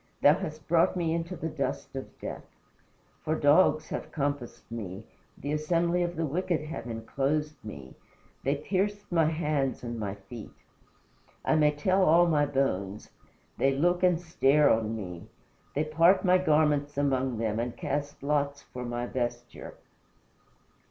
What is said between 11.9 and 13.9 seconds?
all my bones. They